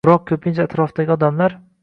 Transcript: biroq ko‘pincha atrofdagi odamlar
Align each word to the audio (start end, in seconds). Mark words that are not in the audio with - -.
biroq 0.07 0.21
ko‘pincha 0.31 0.65
atrofdagi 0.69 1.15
odamlar 1.19 1.59